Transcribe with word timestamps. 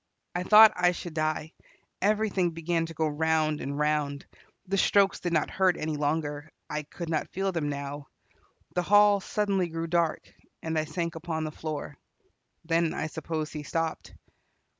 I 0.33 0.41
thought 0.41 0.73
I 0.75 0.93
should 0.93 1.13
die; 1.13 1.53
everything 2.01 2.49
began 2.49 2.87
to 2.87 2.93
go 2.95 3.07
round 3.07 3.61
and 3.61 3.77
round. 3.77 4.25
The 4.65 4.75
strokes 4.79 5.19
did 5.19 5.31
not 5.31 5.51
hurt 5.51 5.77
any 5.77 5.95
longer; 5.95 6.49
I 6.67 6.81
could 6.81 7.07
not 7.07 7.29
feel 7.29 7.51
them 7.51 7.69
now. 7.69 8.07
The 8.73 8.81
hall 8.81 9.19
suddenly 9.19 9.69
grew 9.69 9.85
dark, 9.85 10.33
and 10.63 10.75
I 10.75 10.85
sank 10.85 11.13
upon 11.13 11.43
the 11.43 11.51
floor. 11.51 11.97
Then 12.65 12.95
I 12.95 13.05
suppose 13.05 13.51
he 13.51 13.61
stopped. 13.61 14.15